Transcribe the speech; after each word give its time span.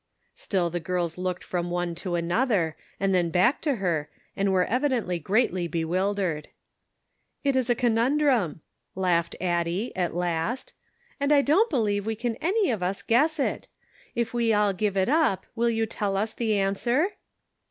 Still 0.33 0.71
the 0.71 0.79
girls 0.79 1.15
looked 1.19 1.43
from 1.43 1.69
one 1.69 1.93
to 1.93 2.15
another, 2.15 2.75
and 2.99 3.13
then 3.13 3.29
back 3.29 3.61
to 3.61 3.75
her, 3.75 4.09
and 4.35 4.51
were 4.51 4.65
evidently 4.65 5.19
greatly 5.19 5.67
bewildered." 5.67 6.47
It 7.43 7.55
is 7.55 7.69
a 7.69 7.75
conundrum," 7.75 8.61
laughed 8.95 9.35
Addie, 9.39 9.95
at 9.95 10.15
last" 10.15 10.73
and 11.19 11.31
I 11.31 11.43
don't 11.43 11.69
believe 11.69 12.07
we 12.07 12.15
can 12.15 12.35
any 12.37 12.71
of 12.71 12.81
us 12.81 13.03
guess 13.03 13.39
it. 13.39 13.67
If 14.15 14.33
we 14.33 14.51
all 14.51 14.73
give 14.73 14.97
it 14.97 15.07
up 15.07 15.45
will 15.55 15.69
you 15.69 15.85
tell 15.85 16.17
us 16.17 16.33
the 16.33 16.57
answer 16.57 17.11